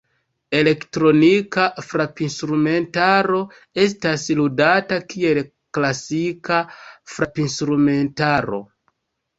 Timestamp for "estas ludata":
3.85-5.01